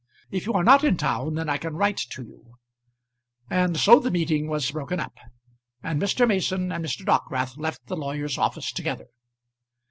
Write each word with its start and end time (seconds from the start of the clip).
If 0.31 0.47
you 0.47 0.53
are 0.53 0.63
not 0.63 0.83
in 0.83 0.97
town, 0.97 1.35
then 1.35 1.47
I 1.47 1.57
can 1.57 1.75
write 1.75 1.97
to 2.09 2.23
you." 2.23 2.55
And 3.51 3.77
so 3.77 3.99
the 3.99 4.09
meeting 4.09 4.47
was 4.47 4.71
broken 4.71 4.99
up, 4.99 5.15
and 5.83 6.01
Mr. 6.01 6.27
Mason 6.27 6.71
and 6.71 6.83
Mr. 6.83 7.05
Dockwrath 7.05 7.55
left 7.55 7.85
the 7.85 7.95
lawyer's 7.97 8.39
office 8.39 8.71
together. 8.71 9.09